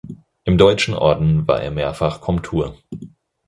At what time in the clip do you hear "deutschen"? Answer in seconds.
0.57-0.95